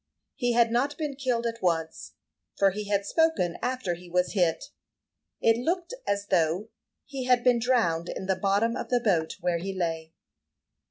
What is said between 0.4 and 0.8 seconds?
had